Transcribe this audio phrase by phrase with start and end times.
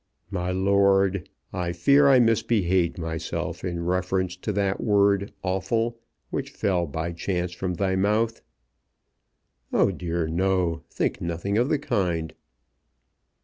[0.31, 5.99] "My lord, I fear I misbehaved myself in reference to that word 'awful'
[6.31, 8.41] which fell by chance from thy mouth."
[9.71, 10.81] "Oh, dear no;
[11.19, 12.33] nothing of the kind."